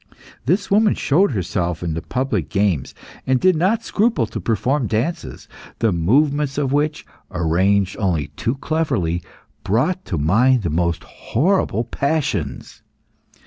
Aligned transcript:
This 0.47 0.71
woman 0.71 0.95
showed 0.95 1.29
herself 1.29 1.83
in 1.83 1.93
the 1.93 2.01
public 2.01 2.49
games, 2.49 2.95
and 3.27 3.39
did 3.39 3.55
not 3.55 3.83
scruple 3.83 4.25
to 4.25 4.41
perform 4.41 4.87
dances, 4.87 5.47
the 5.77 5.91
movements 5.91 6.57
of 6.57 6.73
which, 6.73 7.05
arranged 7.29 7.95
only 7.99 8.29
too 8.29 8.55
cleverly, 8.55 9.21
brought 9.63 10.03
to 10.05 10.17
mind 10.17 10.63
the 10.63 10.71
most 10.71 11.03
horrible 11.03 11.83
passions. 11.83 12.81